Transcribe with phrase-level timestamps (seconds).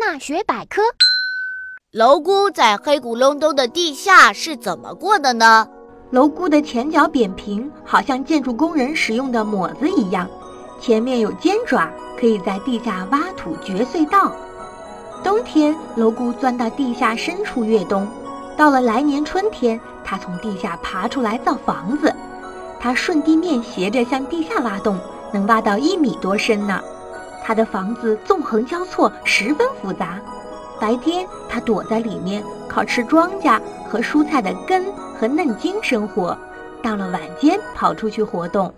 [0.00, 0.80] 大学百科：
[1.92, 5.68] 蝼蛄在黑咕隆咚的地下是怎么过的呢？
[6.10, 10.26] 蝼蛄的前脚扁平，好像建筑工人使用的抹子一样，
[10.80, 14.32] 前面有尖爪，可以在地下挖土掘隧道。
[15.22, 18.08] 冬天，蝼蛄钻到地下深处越冬。
[18.56, 22.12] 到了来年春天，它从地下爬出来造房子。
[22.80, 24.98] 它顺地面斜着向地下挖洞，
[25.30, 26.80] 能挖到一米多深呢。
[27.42, 30.20] 他的房子纵横交错，十分复杂。
[30.80, 34.84] 白天，他躲在里面，靠吃庄稼和蔬菜的根
[35.18, 36.36] 和嫩茎生活；
[36.82, 38.72] 到了晚间，跑出去活动。